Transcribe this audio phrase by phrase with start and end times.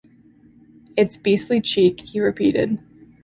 [0.97, 2.79] "It's beastly cheek," he repeated.